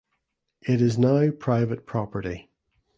It 0.63 0.81
is 0.81 0.97
now 0.97 1.29
private 1.29 1.85
property. 1.85 2.49